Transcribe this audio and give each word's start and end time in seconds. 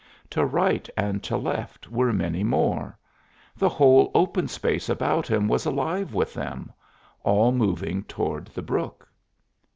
To 0.31 0.43
right 0.43 0.89
and 0.97 1.21
to 1.25 1.37
left 1.37 1.91
were 1.91 2.11
many 2.11 2.43
more; 2.43 2.97
the 3.55 3.69
whole 3.69 4.09
open 4.15 4.47
space 4.47 4.89
about 4.89 5.27
him 5.29 5.47
was 5.47 5.63
alive 5.67 6.11
with 6.11 6.33
them 6.33 6.71
all 7.21 7.51
moving 7.51 8.05
toward 8.05 8.47
the 8.47 8.63
brook. 8.63 9.07